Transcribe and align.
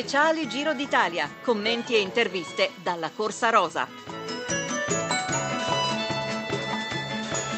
Speciale 0.00 0.46
Giro 0.46 0.72
d'Italia, 0.72 1.28
commenti 1.42 1.94
e 1.94 2.00
interviste 2.00 2.70
dalla 2.82 3.10
Corsa 3.14 3.50
Rosa. 3.50 4.09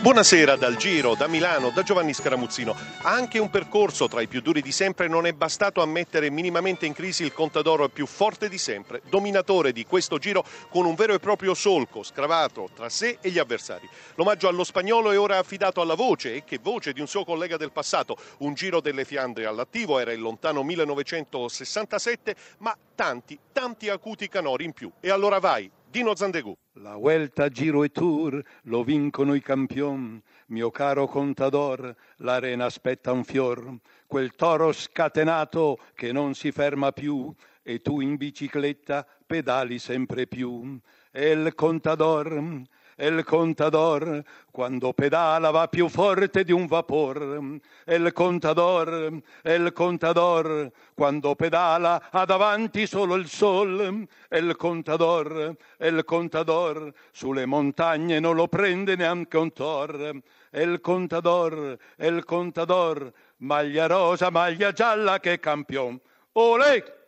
Buonasera 0.02 0.56
dal 0.56 0.74
Giro, 0.74 1.14
da 1.14 1.28
Milano, 1.28 1.70
da 1.70 1.84
Giovanni 1.84 2.12
Scaramuzzino. 2.12 2.74
Anche 3.02 3.38
un 3.38 3.50
percorso 3.50 4.08
tra 4.08 4.20
i 4.20 4.26
più 4.26 4.40
duri 4.40 4.60
di 4.60 4.72
sempre 4.72 5.06
non 5.06 5.26
è 5.26 5.32
bastato 5.32 5.80
a 5.80 5.86
mettere 5.86 6.28
minimamente 6.28 6.86
in 6.86 6.92
crisi 6.92 7.22
il 7.22 7.32
Contadoro 7.32 7.88
più 7.88 8.04
forte 8.06 8.48
di 8.48 8.58
sempre, 8.58 9.02
dominatore 9.08 9.70
di 9.70 9.86
questo 9.86 10.18
Giro 10.18 10.44
con 10.70 10.86
un 10.86 10.96
vero 10.96 11.14
e 11.14 11.20
proprio 11.20 11.54
solco 11.54 12.02
scravato 12.02 12.68
tra 12.74 12.88
sé 12.88 13.18
e 13.20 13.30
gli 13.30 13.38
avversari. 13.38 13.88
L'omaggio 14.16 14.48
allo 14.48 14.64
spagnolo 14.64 15.12
è 15.12 15.18
ora 15.20 15.38
affidato 15.38 15.80
alla 15.80 15.94
voce, 15.94 16.34
e 16.34 16.42
che 16.42 16.58
voce 16.60 16.92
di 16.92 17.00
un 17.00 17.06
suo 17.06 17.24
collega 17.24 17.56
del 17.56 17.70
passato. 17.70 18.16
Un 18.38 18.54
Giro 18.54 18.80
delle 18.80 19.04
Fiandre 19.04 19.46
all'attivo 19.46 20.00
era 20.00 20.10
il 20.10 20.20
lontano 20.20 20.64
1967, 20.64 22.34
ma 22.58 22.76
tanti, 22.96 23.38
tanti 23.52 23.88
acuti 23.88 24.28
canori 24.28 24.64
in 24.64 24.72
più. 24.72 24.90
E 24.98 25.10
allora 25.12 25.38
vai, 25.38 25.70
Dino 25.92 26.16
Zandegù. 26.16 26.56
La 26.76 26.96
Vuelta, 26.96 27.50
Giro 27.50 27.84
e 27.84 27.90
Tour 27.90 28.42
lo 28.62 28.82
vincono 28.82 29.34
i 29.34 29.42
campion, 29.42 30.22
mio 30.46 30.70
caro 30.70 31.06
contador, 31.06 31.94
l'arena 32.16 32.64
aspetta 32.64 33.12
un 33.12 33.24
fior, 33.24 33.76
quel 34.06 34.34
toro 34.34 34.72
scatenato 34.72 35.78
che 35.94 36.10
non 36.10 36.32
si 36.32 36.50
ferma 36.50 36.92
più 36.92 37.30
e 37.62 37.82
tu 37.82 38.00
in 38.00 38.16
bicicletta 38.16 39.06
pedali 39.26 39.78
sempre 39.78 40.26
più. 40.26 40.78
E 41.10 41.28
il 41.28 41.54
contador 41.54 42.62
e 43.02 43.08
il 43.08 43.24
contador 43.24 44.22
quando 44.52 44.92
pedala 44.92 45.50
va 45.50 45.66
più 45.66 45.88
forte 45.88 46.44
di 46.44 46.52
un 46.52 46.66
vapor. 46.66 47.58
E 47.84 47.96
il 47.96 48.12
contador, 48.12 49.20
e 49.42 49.54
il 49.54 49.72
contador 49.72 50.70
quando 50.94 51.34
pedala 51.34 52.10
ha 52.12 52.24
davanti 52.24 52.86
solo 52.86 53.16
il 53.16 53.26
sol. 53.26 54.06
E 54.28 54.38
il 54.38 54.54
contador, 54.54 55.56
e 55.78 55.88
il 55.88 56.04
contador 56.04 56.92
sulle 57.10 57.44
montagne 57.44 58.20
non 58.20 58.36
lo 58.36 58.46
prende 58.46 58.94
neanche 58.94 59.36
un 59.36 59.52
tor. 59.52 60.20
E 60.52 60.62
il 60.62 60.80
contador, 60.80 61.76
e 61.96 62.06
il 62.06 62.24
contador 62.24 63.10
maglia 63.38 63.88
rosa, 63.88 64.30
maglia 64.30 64.70
gialla 64.70 65.18
che 65.18 65.40
campion. 65.40 65.98
Olè! 66.34 67.01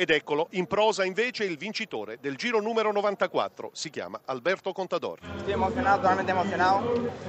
Ed 0.00 0.10
eccolo, 0.10 0.46
in 0.52 0.68
prosa 0.68 1.02
invece 1.02 1.42
il 1.42 1.56
vincitore 1.56 2.18
del 2.20 2.36
giro 2.36 2.60
numero 2.60 2.92
94, 2.92 3.70
si 3.72 3.90
chiama 3.90 4.20
Alberto 4.26 4.70
Contador. 4.70 5.18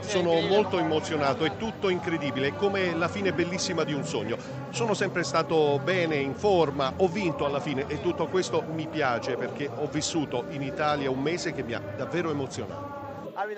Sono 0.01 0.39
molto 0.41 0.77
emozionato, 0.77 1.45
è 1.45 1.57
tutto 1.57 1.89
incredibile, 1.89 2.49
è 2.49 2.55
come 2.55 2.93
la 2.93 3.07
fine 3.07 3.33
bellissima 3.33 3.83
di 3.83 3.93
un 3.93 4.05
sogno. 4.05 4.37
Sono 4.69 4.93
sempre 4.93 5.23
stato 5.23 5.79
bene, 5.83 6.17
in 6.17 6.35
forma, 6.35 6.93
ho 6.97 7.07
vinto 7.07 7.43
alla 7.43 7.59
fine 7.59 7.87
e 7.87 8.01
tutto 8.01 8.27
questo 8.27 8.63
mi 8.67 8.85
piace 8.85 9.35
perché 9.35 9.67
ho 9.73 9.87
vissuto 9.87 10.45
in 10.49 10.61
Italia 10.61 11.09
un 11.09 11.23
mese 11.23 11.53
che 11.53 11.63
mi 11.63 11.73
ha 11.73 11.81
davvero 11.97 12.29
emozionato. 12.29 12.98
Ha 13.39 13.45
vez 13.45 13.55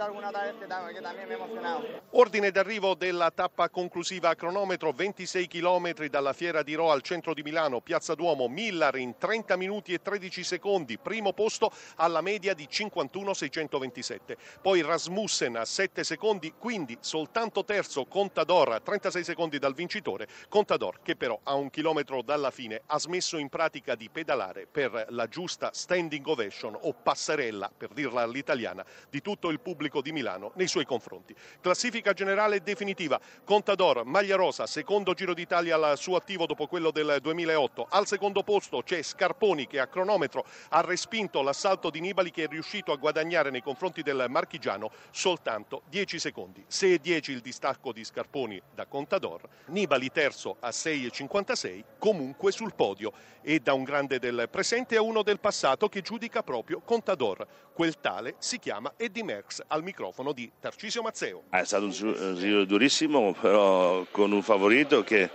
que 0.59 0.67
tam- 0.67 0.93
que 0.93 1.01
también 1.01 1.27
me 1.27 1.33
he 1.33 1.37
emocionado. 1.37 1.81
Ordine 2.11 2.51
d'arrivo 2.51 2.93
della 2.93 3.31
tappa 3.31 3.67
conclusiva 3.69 4.29
a 4.29 4.35
cronometro 4.35 4.91
26 4.91 5.47
km 5.47 6.07
dalla 6.07 6.33
Fiera 6.33 6.61
di 6.61 6.75
Ro 6.75 6.91
al 6.91 7.01
centro 7.01 7.33
di 7.33 7.41
Milano, 7.41 7.81
Piazza 7.81 8.13
Duomo, 8.13 8.47
Millar 8.47 8.95
in 8.97 9.17
30 9.17 9.55
minuti 9.55 9.91
e 9.91 9.99
13 9.99 10.43
secondi, 10.43 10.99
primo 10.99 11.33
posto 11.33 11.71
alla 11.95 12.21
media 12.21 12.53
di 12.53 12.69
51,627. 12.69 14.37
Poi 14.61 14.83
Rasmussen 14.83 15.55
a 15.55 15.65
7 15.65 16.03
secondi, 16.03 16.53
quindi 16.59 16.95
soltanto 16.99 17.65
terzo 17.65 18.05
Contador 18.05 18.73
a 18.73 18.79
36 18.79 19.23
secondi 19.23 19.57
dal 19.57 19.73
vincitore. 19.73 20.27
Contador 20.47 20.99
che 21.01 21.15
però 21.15 21.39
a 21.41 21.55
un 21.55 21.71
chilometro 21.71 22.21
dalla 22.21 22.51
fine 22.51 22.83
ha 22.85 22.99
smesso 22.99 23.37
in 23.37 23.49
pratica 23.49 23.95
di 23.95 24.11
pedalare 24.11 24.67
per 24.71 25.07
la 25.09 25.25
giusta 25.27 25.71
standing 25.73 26.27
ovation 26.27 26.77
o 26.79 26.93
passerella, 26.93 27.71
per 27.75 27.89
dirla 27.93 28.21
all'italiana, 28.21 28.85
di 29.09 29.21
tutto 29.23 29.49
il 29.49 29.55
pubblico 29.55 29.69
di 30.01 30.11
Milano 30.11 30.51
nei 30.55 30.67
suoi 30.67 30.85
confronti. 30.85 31.35
Classifica 31.59 32.13
generale 32.13 32.61
definitiva. 32.61 33.19
Contador, 33.43 34.03
maglia 34.05 34.35
rosa, 34.35 34.67
secondo 34.67 35.13
Giro 35.13 35.33
d'Italia 35.33 35.75
al 35.75 35.97
suo 35.97 36.15
attivo 36.15 36.45
dopo 36.45 36.67
quello 36.67 36.91
del 36.91 37.17
2008. 37.21 37.87
Al 37.89 38.07
secondo 38.07 38.43
posto 38.43 38.81
c'è 38.81 39.01
Scarponi 39.01 39.67
che 39.67 39.79
a 39.79 39.87
cronometro 39.87 40.45
ha 40.69 40.81
respinto 40.81 41.41
l'assalto 41.41 41.89
di 41.89 41.99
Nibali 41.99 42.31
che 42.31 42.43
è 42.43 42.47
riuscito 42.47 42.91
a 42.91 42.97
guadagnare 42.97 43.49
nei 43.49 43.61
confronti 43.61 44.01
del 44.01 44.25
marchigiano 44.27 44.91
soltanto 45.11 45.83
10 45.89 46.19
secondi. 46.19 46.63
Se 46.67 46.93
è 46.93 46.97
10 46.97 47.31
il 47.31 47.41
distacco 47.41 47.91
di 47.91 48.03
Scarponi 48.03 48.61
da 48.73 48.85
Contador, 48.85 49.41
Nibali 49.65 50.11
terzo 50.11 50.57
a 50.59 50.69
6,56, 50.69 51.83
comunque 51.97 52.51
sul 52.51 52.73
podio 52.73 53.11
e 53.41 53.59
da 53.59 53.73
un 53.73 53.83
grande 53.83 54.19
del 54.19 54.47
presente 54.49 54.95
a 54.95 55.01
uno 55.01 55.23
del 55.23 55.39
passato 55.39 55.89
che 55.89 56.01
giudica 56.01 56.43
proprio 56.43 56.81
Contador. 56.81 57.47
Quel 57.73 57.99
tale 57.99 58.35
si 58.37 58.59
chiama 58.59 58.93
Eddie 58.97 59.23
Merckx 59.23 59.60
al 59.67 59.83
microfono 59.83 60.31
di 60.31 60.49
Tarcisio 60.59 61.01
Mazzeo. 61.01 61.43
È 61.49 61.63
stato 61.63 61.85
un 61.85 61.89
gi- 61.91 62.03
un 62.05 62.35
giro 62.37 62.65
durissimo, 62.65 63.35
però 63.39 64.05
con 64.11 64.31
un 64.31 64.41
favorito 64.41 65.03
che 65.03 65.29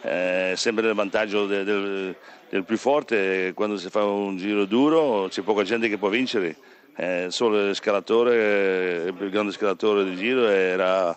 è 0.00 0.52
sempre 0.56 0.84
nel 0.84 0.94
vantaggio 0.94 1.46
de- 1.46 1.64
del, 1.64 2.14
del 2.48 2.64
più 2.64 2.76
forte. 2.76 3.52
Quando 3.54 3.76
si 3.76 3.88
fa 3.90 4.04
un 4.04 4.36
giro 4.36 4.64
duro 4.64 5.28
c'è 5.28 5.42
poca 5.42 5.62
gente 5.62 5.88
che 5.88 5.98
può 5.98 6.08
vincere. 6.08 6.56
Eh, 6.96 7.26
solo 7.30 7.68
il 7.68 7.74
scalatore, 7.76 9.04
il 9.06 9.14
più 9.14 9.28
grande 9.30 9.52
scalatore 9.52 10.02
del 10.02 10.16
giro 10.16 10.48
era 10.48 11.16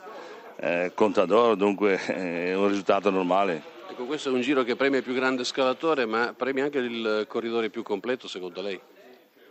eh, 0.57 0.91
Contador, 0.93 1.55
dunque 1.55 1.95
è 2.05 2.53
un 2.53 2.67
risultato 2.67 3.09
normale. 3.09 3.63
Ecco, 3.89 4.05
questo 4.05 4.29
è 4.29 4.31
un 4.31 4.41
giro 4.41 4.63
che 4.63 4.75
premia 4.75 4.99
il 4.99 5.03
più 5.03 5.13
grande 5.15 5.43
scalatore, 5.43 6.05
ma 6.05 6.33
premia 6.37 6.65
anche 6.65 6.77
il 6.77 7.25
corridore 7.27 7.69
più 7.69 7.81
completo, 7.81 8.27
secondo 8.27 8.61
lei? 8.61 8.79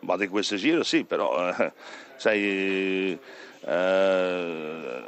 Ma 0.00 0.16
di 0.16 0.28
questo 0.28 0.56
giro 0.56 0.82
sì, 0.82 1.04
però 1.04 1.48
eh, 1.48 1.72
sai, 2.16 3.18
eh, 3.66 5.02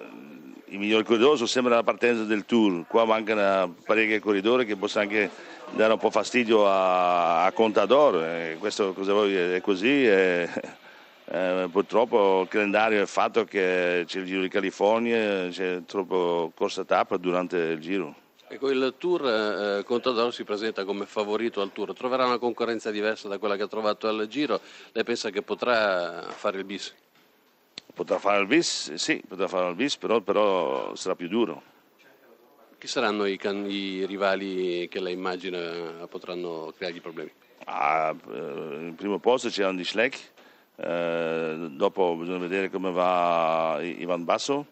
i 0.66 0.76
migliori 0.76 1.04
corridori 1.04 1.36
sono 1.36 1.48
sempre 1.48 1.72
alla 1.72 1.82
partenza 1.82 2.24
del 2.24 2.44
tour, 2.44 2.84
qua 2.86 3.04
mancano 3.04 3.74
parecchi 3.84 4.18
corridori 4.18 4.66
che 4.66 4.76
possono 4.76 5.04
anche 5.04 5.30
dare 5.70 5.94
un 5.94 5.98
po' 5.98 6.10
fastidio 6.10 6.66
a, 6.66 7.44
a 7.44 7.52
Contador, 7.52 8.22
eh, 8.22 8.56
questo 8.58 8.92
cosa 8.92 9.12
vuoi, 9.12 9.34
è 9.34 9.60
così. 9.62 10.06
purtroppo 11.70 12.42
il 12.42 12.48
calendario 12.48 13.02
è 13.02 13.06
fatto 13.06 13.44
che 13.44 14.04
c'è 14.06 14.18
il 14.18 14.26
Giro 14.26 14.42
di 14.42 14.48
California, 14.48 15.48
c'è 15.48 15.82
troppo 15.86 16.52
corsa 16.54 16.84
tappa 16.84 17.16
durante 17.16 17.56
il 17.56 17.78
giro. 17.78 18.14
Ecco, 18.52 18.70
il 18.70 18.96
Tour 18.98 19.26
eh, 19.26 19.82
Contador 19.82 20.30
si 20.30 20.44
presenta 20.44 20.84
come 20.84 21.06
favorito 21.06 21.62
al 21.62 21.72
Tour, 21.72 21.94
troverà 21.94 22.26
una 22.26 22.36
concorrenza 22.36 22.90
diversa 22.90 23.26
da 23.26 23.38
quella 23.38 23.56
che 23.56 23.62
ha 23.62 23.66
trovato 23.66 24.08
al 24.08 24.26
Giro, 24.28 24.60
lei 24.92 25.04
pensa 25.04 25.30
che 25.30 25.40
potrà 25.40 26.20
fare 26.28 26.58
il 26.58 26.64
bis? 26.64 26.94
Potrà 27.94 28.18
fare 28.18 28.42
il 28.42 28.46
bis? 28.46 28.92
Sì, 28.92 29.22
potrà 29.26 29.48
fare 29.48 29.70
il 29.70 29.74
bis, 29.74 29.96
però, 29.96 30.20
però 30.20 30.94
sarà 30.94 31.14
più 31.14 31.28
duro. 31.28 31.62
Chi 32.76 32.86
saranno 32.86 33.24
i, 33.24 33.38
can- 33.38 33.70
i 33.70 34.04
rivali 34.04 34.86
che 34.90 35.00
lei 35.00 35.14
immagina 35.14 36.06
potranno 36.06 36.74
creargli 36.76 37.00
problemi? 37.00 37.32
Ah, 37.64 38.14
eh, 38.34 38.36
in 38.36 38.94
primo 38.98 39.18
posto 39.18 39.48
c'è 39.48 39.64
Andy 39.64 39.84
Schleck, 39.84 40.18
eh, 40.76 41.68
dopo 41.70 42.16
bisogna 42.16 42.36
vedere 42.36 42.68
come 42.68 42.90
va 42.90 43.78
Ivan 43.80 44.24
Basso 44.24 44.66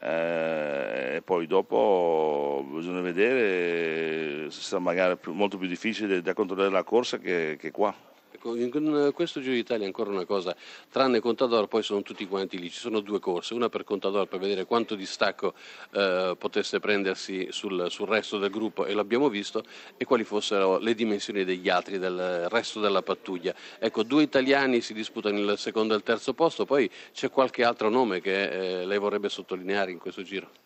eh, 0.00 1.09
poi 1.22 1.46
dopo 1.46 2.64
bisogna 2.72 3.00
vedere 3.00 4.50
sarà 4.50 4.80
magari 4.80 5.16
più- 5.16 5.32
molto 5.32 5.58
più 5.58 5.68
difficile 5.68 6.22
da 6.22 6.34
controllare 6.34 6.70
la 6.70 6.84
corsa 6.84 7.18
che, 7.18 7.56
che 7.58 7.70
qua. 7.70 7.94
Ecco, 8.32 8.56
in 8.56 9.10
questo 9.12 9.40
Giro 9.40 9.52
d'Italia 9.52 9.84
ancora 9.84 10.08
una 10.08 10.24
cosa, 10.24 10.56
tranne 10.88 11.20
Contador 11.20 11.68
poi 11.68 11.82
sono 11.82 12.00
tutti 12.00 12.26
quanti 12.26 12.58
lì, 12.58 12.70
ci 12.70 12.78
sono 12.78 13.00
due 13.00 13.18
corse, 13.18 13.52
una 13.52 13.68
per 13.68 13.84
Contador 13.84 14.28
per 14.28 14.38
vedere 14.38 14.64
quanto 14.64 14.94
distacco 14.94 15.52
eh, 15.90 16.34
potesse 16.38 16.80
prendersi 16.80 17.48
sul, 17.50 17.90
sul 17.90 18.08
resto 18.08 18.38
del 18.38 18.48
gruppo 18.48 18.86
e 18.86 18.94
l'abbiamo 18.94 19.28
visto 19.28 19.62
e 19.98 20.06
quali 20.06 20.24
fossero 20.24 20.78
le 20.78 20.94
dimensioni 20.94 21.44
degli 21.44 21.68
altri, 21.68 21.98
del 21.98 22.48
resto 22.48 22.80
della 22.80 23.02
pattuglia. 23.02 23.54
Ecco, 23.78 24.04
due 24.04 24.22
italiani 24.22 24.80
si 24.80 24.94
disputano 24.94 25.38
il 25.38 25.58
secondo 25.58 25.92
e 25.92 25.98
il 25.98 26.02
terzo 26.02 26.32
posto, 26.32 26.64
poi 26.64 26.90
c'è 27.12 27.30
qualche 27.30 27.62
altro 27.62 27.90
nome 27.90 28.22
che 28.22 28.80
eh, 28.80 28.86
lei 28.86 28.98
vorrebbe 28.98 29.28
sottolineare 29.28 29.90
in 29.90 29.98
questo 29.98 30.22
Giro? 30.22 30.59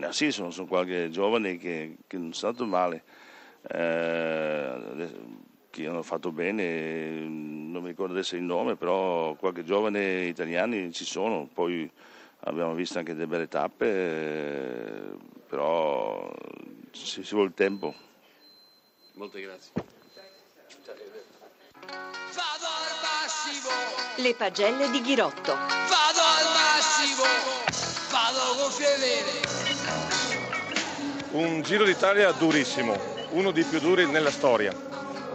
Ah, 0.00 0.12
sì, 0.12 0.30
sono, 0.30 0.50
sono 0.50 0.66
qualche 0.66 1.10
giovane 1.10 1.56
che, 1.58 1.96
che 2.06 2.16
non 2.16 2.32
sono 2.32 2.52
stato 2.52 2.68
male, 2.68 3.02
eh, 3.68 5.08
che 5.70 5.86
hanno 5.86 6.02
fatto 6.02 6.30
bene, 6.32 7.10
non 7.10 7.82
mi 7.82 7.88
ricordo 7.88 8.12
adesso 8.12 8.36
il 8.36 8.42
nome, 8.42 8.76
però 8.76 9.34
qualche 9.34 9.64
giovane 9.64 10.26
italiani 10.26 10.92
ci 10.92 11.04
sono, 11.04 11.48
poi 11.52 11.90
abbiamo 12.40 12.74
visto 12.74 12.98
anche 12.98 13.14
delle 13.14 13.26
belle 13.26 13.48
tappe, 13.48 13.86
eh, 13.86 15.16
però 15.48 16.32
ci, 16.92 17.24
ci 17.24 17.34
vuole 17.34 17.48
il 17.48 17.54
tempo. 17.54 17.94
Molte 19.14 19.40
grazie. 19.40 19.72
Vado 22.32 22.66
al 22.66 22.94
massimo, 23.02 23.70
Le 24.22 24.34
pagelle 24.34 24.88
di 24.90 25.00
Ghirotto. 25.02 25.52
vado 25.54 26.20
al 26.20 26.46
massimo, 26.54 27.24
vado 28.10 28.62
con 28.62 28.70
fedele. 28.70 29.69
Un 31.32 31.62
Giro 31.62 31.84
d'Italia 31.84 32.32
durissimo, 32.32 32.96
uno 33.30 33.52
dei 33.52 33.62
più 33.62 33.78
duri 33.78 34.04
nella 34.04 34.32
storia. 34.32 34.74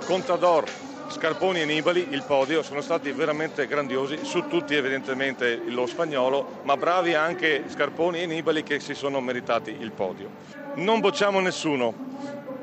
Contador, 0.03 0.65
Scarponi 1.07 1.61
e 1.61 1.65
Nibali, 1.65 2.07
il 2.09 2.23
podio, 2.23 2.61
sono 2.63 2.81
stati 2.81 3.13
veramente 3.13 3.65
grandiosi, 3.65 4.19
su 4.23 4.45
tutti 4.49 4.75
evidentemente 4.75 5.61
lo 5.67 5.85
spagnolo, 5.85 6.59
ma 6.63 6.75
bravi 6.75 7.13
anche 7.13 7.63
Scarponi 7.69 8.21
e 8.21 8.25
Nibali 8.25 8.61
che 8.61 8.81
si 8.81 8.93
sono 8.93 9.21
meritati 9.21 9.73
il 9.79 9.93
podio. 9.93 10.31
Non 10.75 10.99
bocciamo 10.99 11.39
nessuno, 11.39 11.93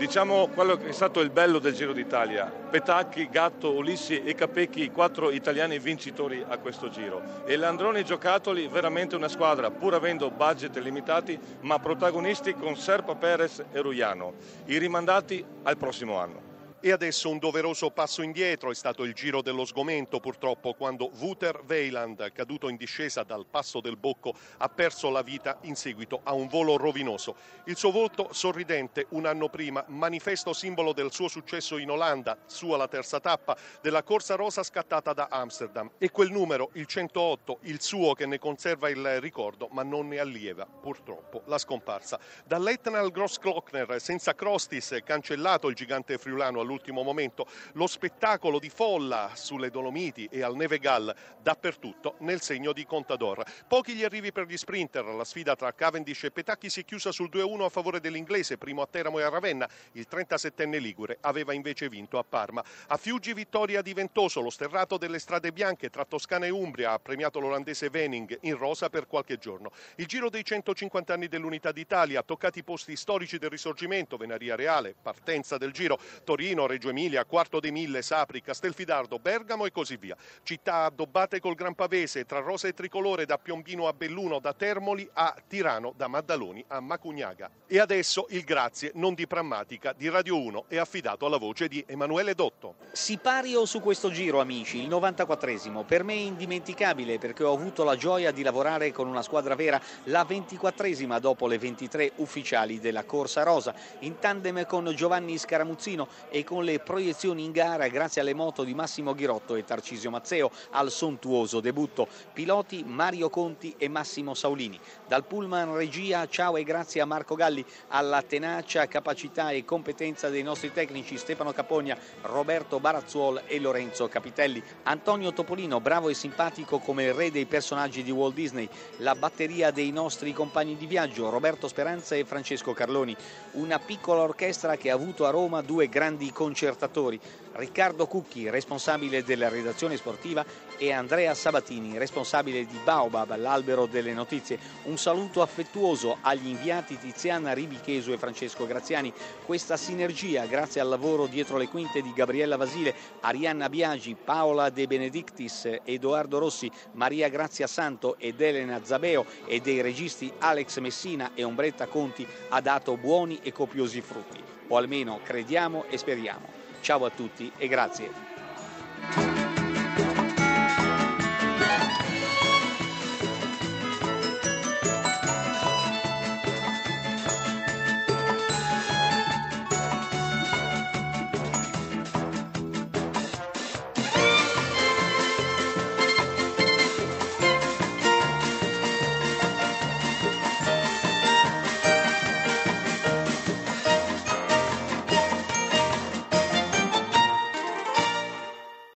diciamo 0.02 0.48
quello 0.48 0.76
che 0.76 0.88
è 0.88 0.92
stato 0.92 1.20
il 1.20 1.30
bello 1.30 1.60
del 1.60 1.74
Giro 1.74 1.92
d'Italia. 1.92 2.46
Petacchi, 2.46 3.28
Gatto, 3.28 3.72
Ulissi 3.72 4.20
e 4.24 4.34
Capecchi, 4.34 4.90
quattro 4.90 5.30
italiani 5.30 5.78
vincitori 5.78 6.44
a 6.44 6.58
questo 6.58 6.88
giro. 6.88 7.44
E 7.44 7.54
Landroni 7.54 8.02
Giocattoli, 8.02 8.66
veramente 8.66 9.14
una 9.14 9.28
squadra, 9.28 9.70
pur 9.70 9.94
avendo 9.94 10.28
budget 10.32 10.76
limitati, 10.78 11.38
ma 11.60 11.78
protagonisti 11.78 12.54
con 12.54 12.74
Serpa 12.74 13.14
Perez 13.14 13.62
e 13.70 13.80
Ruiano. 13.80 14.34
I 14.64 14.78
rimandati 14.78 15.44
al 15.62 15.76
prossimo 15.76 16.18
anno. 16.18 16.51
E 16.84 16.90
adesso 16.90 17.30
un 17.30 17.38
doveroso 17.38 17.92
passo 17.92 18.22
indietro 18.22 18.72
è 18.72 18.74
stato 18.74 19.04
il 19.04 19.14
giro 19.14 19.40
dello 19.40 19.64
sgomento 19.64 20.18
purtroppo 20.18 20.74
quando 20.74 21.12
Wouter 21.20 21.62
Weiland, 21.64 22.32
caduto 22.32 22.68
in 22.68 22.74
discesa 22.74 23.22
dal 23.22 23.46
passo 23.46 23.80
del 23.80 23.96
Bocco, 23.96 24.34
ha 24.56 24.68
perso 24.68 25.08
la 25.08 25.22
vita 25.22 25.58
in 25.60 25.76
seguito 25.76 26.22
a 26.24 26.32
un 26.32 26.48
volo 26.48 26.76
rovinoso. 26.76 27.36
Il 27.66 27.76
suo 27.76 27.92
volto 27.92 28.32
sorridente 28.32 29.06
un 29.10 29.26
anno 29.26 29.48
prima, 29.48 29.84
manifesto 29.86 30.52
simbolo 30.52 30.92
del 30.92 31.12
suo 31.12 31.28
successo 31.28 31.76
in 31.76 31.88
Olanda, 31.88 32.36
sua 32.46 32.76
la 32.76 32.88
terza 32.88 33.20
tappa 33.20 33.56
della 33.80 34.02
corsa 34.02 34.34
rosa 34.34 34.64
scattata 34.64 35.12
da 35.12 35.28
Amsterdam. 35.30 35.88
E 35.98 36.10
quel 36.10 36.32
numero, 36.32 36.70
il 36.72 36.86
108, 36.86 37.58
il 37.60 37.80
suo 37.80 38.14
che 38.14 38.26
ne 38.26 38.40
conserva 38.40 38.90
il 38.90 39.20
ricordo 39.20 39.68
ma 39.70 39.84
non 39.84 40.08
ne 40.08 40.18
allieva 40.18 40.66
purtroppo 40.66 41.42
la 41.44 41.58
scomparsa. 41.58 42.18
Dall'Etna 42.44 42.98
al 42.98 43.12
Grossglockner, 43.12 44.00
senza 44.00 44.34
Crostis, 44.34 44.98
cancellato 45.04 45.68
il 45.68 45.76
gigante 45.76 46.18
friulano 46.18 46.70
all'ultimo 46.72 47.02
momento, 47.02 47.46
lo 47.74 47.86
spettacolo 47.86 48.58
di 48.58 48.70
folla 48.70 49.30
sulle 49.34 49.70
Dolomiti 49.70 50.26
e 50.30 50.42
al 50.42 50.56
Nevegal 50.56 51.14
dappertutto 51.40 52.14
nel 52.20 52.40
segno 52.40 52.72
di 52.72 52.86
Contador. 52.86 53.44
Pochi 53.68 53.94
gli 53.94 54.04
arrivi 54.04 54.32
per 54.32 54.46
gli 54.46 54.56
sprinter, 54.56 55.04
la 55.04 55.24
sfida 55.24 55.54
tra 55.54 55.72
Cavendish 55.72 56.24
e 56.24 56.30
Petacchi 56.30 56.70
si 56.70 56.80
è 56.80 56.84
chiusa 56.84 57.12
sul 57.12 57.28
2-1 57.30 57.64
a 57.64 57.68
favore 57.68 58.00
dell'inglese, 58.00 58.56
primo 58.56 58.80
a 58.82 58.88
Teramo 58.90 59.18
e 59.18 59.22
a 59.22 59.28
Ravenna, 59.28 59.68
il 59.92 60.06
37enne 60.10 60.78
Ligure 60.78 61.18
aveva 61.20 61.52
invece 61.52 61.88
vinto 61.88 62.18
a 62.18 62.24
Parma. 62.24 62.64
A 62.88 62.96
Fiuggi 62.96 63.34
vittoria 63.34 63.82
di 63.82 63.92
Ventoso, 63.92 64.40
lo 64.40 64.50
sterrato 64.50 64.96
delle 64.96 65.18
strade 65.18 65.52
bianche 65.52 65.90
tra 65.90 66.04
Toscana 66.04 66.46
e 66.46 66.50
Umbria 66.50 66.92
ha 66.92 66.98
premiato 66.98 67.38
l'olandese 67.38 67.90
Vening 67.90 68.38
in 68.42 68.56
rosa 68.56 68.88
per 68.88 69.06
qualche 69.06 69.36
giorno. 69.36 69.70
Il 69.96 70.06
giro 70.06 70.30
dei 70.30 70.44
150 70.44 71.12
anni 71.12 71.28
dell'Unità 71.28 71.70
d'Italia, 71.72 72.22
toccati 72.22 72.60
i 72.60 72.64
posti 72.64 72.96
storici 72.96 73.38
del 73.38 73.50
risorgimento, 73.50 74.16
Venaria 74.16 74.56
Reale, 74.56 74.94
partenza 75.00 75.58
del 75.58 75.72
giro, 75.72 75.98
Torino, 76.24 76.61
Torino, 76.62 76.66
Reggio 76.66 76.88
Emilia, 76.90 77.24
Quarto 77.24 77.60
dei 77.60 77.70
Mille, 77.70 78.02
Sapri, 78.02 78.42
Castelfidardo, 78.42 79.18
Bergamo 79.18 79.66
e 79.66 79.72
così 79.72 79.96
via. 79.96 80.16
Città 80.42 80.84
addobbate 80.84 81.40
col 81.40 81.54
Gran 81.54 81.74
Pavese, 81.74 82.24
tra 82.24 82.40
rosa 82.40 82.68
e 82.68 82.74
tricolore 82.74 83.26
da 83.26 83.38
Piombino 83.38 83.88
a 83.88 83.92
Belluno, 83.92 84.38
da 84.38 84.52
Termoli 84.52 85.08
a 85.14 85.34
Tirano, 85.46 85.92
da 85.96 86.08
Maddaloni 86.08 86.64
a 86.68 86.80
Macugnaga. 86.80 87.50
E 87.66 87.78
adesso 87.78 88.26
il 88.30 88.44
grazie 88.44 88.92
non 88.94 89.14
di 89.14 89.26
prammatica 89.26 89.92
di 89.92 90.08
Radio 90.08 90.38
1 90.38 90.64
è 90.68 90.78
affidato 90.78 91.26
alla 91.26 91.38
voce 91.38 91.68
di 91.68 91.82
Emanuele 91.86 92.34
Dotto. 92.34 92.76
Sipario 92.92 93.64
su 93.64 93.80
questo 93.80 94.10
giro 94.10 94.40
amici, 94.40 94.82
il 94.82 94.88
94esimo, 94.88 95.84
per 95.84 96.04
me 96.04 96.14
indimenticabile 96.14 97.18
perché 97.18 97.44
ho 97.44 97.52
avuto 97.54 97.84
la 97.84 97.96
gioia 97.96 98.30
di 98.30 98.42
lavorare 98.42 98.92
con 98.92 99.08
una 99.08 99.22
squadra 99.22 99.54
vera, 99.54 99.80
la 100.04 100.24
24esima 100.28 101.18
dopo 101.18 101.46
le 101.46 101.58
23 101.58 102.12
ufficiali 102.16 102.78
della 102.78 103.04
Corsa 103.04 103.42
Rosa, 103.42 103.74
in 104.00 104.18
tandem 104.18 104.66
con 104.66 104.92
Giovanni 104.94 105.38
Scaramuzzino 105.38 106.08
e 106.28 106.44
con 106.44 106.51
con 106.52 106.64
le 106.64 106.80
proiezioni 106.80 107.46
in 107.46 107.50
gara 107.50 107.88
grazie 107.88 108.20
alle 108.20 108.34
moto 108.34 108.62
di 108.62 108.74
Massimo 108.74 109.14
Ghirotto 109.14 109.54
e 109.54 109.64
Tarcisio 109.64 110.10
Mazzeo 110.10 110.50
al 110.72 110.90
sontuoso 110.90 111.60
debutto. 111.60 112.06
Piloti 112.30 112.84
Mario 112.86 113.30
Conti 113.30 113.74
e 113.78 113.88
Massimo 113.88 114.34
Saulini. 114.34 114.78
Dal 115.08 115.24
pullman 115.24 115.74
regia 115.74 116.28
ciao 116.28 116.58
e 116.58 116.62
grazie 116.62 117.00
a 117.00 117.06
Marco 117.06 117.36
Galli, 117.36 117.64
alla 117.88 118.20
tenacia, 118.20 118.86
capacità 118.86 119.50
e 119.50 119.64
competenza 119.64 120.28
dei 120.28 120.42
nostri 120.42 120.70
tecnici 120.74 121.16
Stefano 121.16 121.54
Capogna, 121.54 121.96
Roberto 122.20 122.78
Barazzuol 122.78 123.44
e 123.46 123.58
Lorenzo 123.58 124.06
Capitelli. 124.08 124.62
Antonio 124.82 125.32
Topolino, 125.32 125.80
bravo 125.80 126.10
e 126.10 126.14
simpatico 126.14 126.80
come 126.80 127.04
il 127.04 127.14
re 127.14 127.30
dei 127.30 127.46
personaggi 127.46 128.02
di 128.02 128.10
Walt 128.10 128.34
Disney. 128.34 128.68
La 128.98 129.14
batteria 129.14 129.70
dei 129.70 129.90
nostri 129.90 130.34
compagni 130.34 130.76
di 130.76 130.84
viaggio 130.84 131.30
Roberto 131.30 131.66
Speranza 131.66 132.14
e 132.14 132.26
Francesco 132.26 132.74
Carloni. 132.74 133.16
Una 133.52 133.78
piccola 133.78 134.20
orchestra 134.20 134.76
che 134.76 134.90
ha 134.90 134.94
avuto 134.94 135.24
a 135.24 135.30
Roma 135.30 135.62
due 135.62 135.88
grandi 135.88 136.30
concertatori, 136.42 137.20
Riccardo 137.52 138.06
Cucchi, 138.06 138.50
responsabile 138.50 139.22
della 139.22 139.48
redazione 139.48 139.96
sportiva, 139.96 140.44
e 140.76 140.90
Andrea 140.90 141.32
Sabatini, 141.34 141.96
responsabile 141.96 142.66
di 142.66 142.76
Baobab, 142.82 143.36
l'albero 143.36 143.86
delle 143.86 144.12
notizie. 144.12 144.58
Un 144.84 144.98
saluto 144.98 145.40
affettuoso 145.40 146.16
agli 146.20 146.48
inviati 146.48 146.98
Tiziana 146.98 147.52
Ribicheso 147.52 148.12
e 148.12 148.18
Francesco 148.18 148.66
Graziani. 148.66 149.12
Questa 149.46 149.76
sinergia, 149.76 150.46
grazie 150.46 150.80
al 150.80 150.88
lavoro 150.88 151.26
dietro 151.26 151.58
le 151.58 151.68
quinte 151.68 152.02
di 152.02 152.12
Gabriella 152.12 152.56
Vasile, 152.56 152.92
Arianna 153.20 153.68
Biagi, 153.68 154.16
Paola 154.16 154.70
De 154.70 154.88
Benedictis, 154.88 155.78
Edoardo 155.84 156.38
Rossi, 156.38 156.68
Maria 156.94 157.28
Grazia 157.28 157.68
Santo 157.68 158.16
ed 158.18 158.40
Elena 158.40 158.80
Zabeo 158.82 159.24
e 159.46 159.60
dei 159.60 159.80
registi 159.80 160.32
Alex 160.38 160.78
Messina 160.78 161.30
e 161.34 161.44
Ombretta 161.44 161.86
Conti 161.86 162.26
ha 162.48 162.60
dato 162.60 162.96
buoni 162.96 163.38
e 163.44 163.52
copiosi 163.52 164.00
frutti 164.00 164.51
o 164.72 164.76
almeno 164.78 165.20
crediamo 165.22 165.84
e 165.90 165.98
speriamo. 165.98 166.48
Ciao 166.80 167.04
a 167.04 167.10
tutti 167.10 167.52
e 167.58 167.68
grazie. 167.68 168.31